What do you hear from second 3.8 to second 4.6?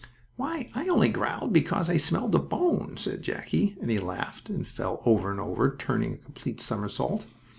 he laughed,